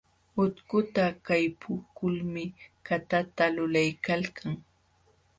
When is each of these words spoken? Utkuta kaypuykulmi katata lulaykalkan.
Utkuta 0.43 1.03
kaypuykulmi 1.27 2.43
katata 2.87 3.43
lulaykalkan. 3.55 4.51